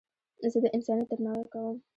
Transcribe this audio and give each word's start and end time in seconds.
زه 0.51 0.57
د 0.63 0.65
انسانیت 0.75 1.07
درناوی 1.09 1.45
کوم. 1.53 1.77